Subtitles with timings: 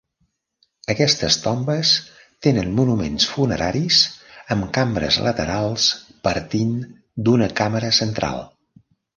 [0.93, 1.91] Aquestes tombes
[2.47, 3.99] tenen monuments funeraris
[4.57, 5.87] amb cambres laterals
[6.29, 6.75] partint
[7.29, 8.45] d'una càmera central.